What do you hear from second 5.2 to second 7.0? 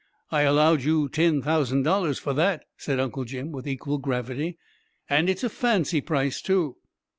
it's a fancy price too."